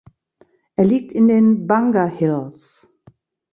Er 0.77 0.85
liegt 0.85 1.13
in 1.13 1.27
den 1.27 1.67
Bunger 1.67 2.07
Hills. 2.07 2.87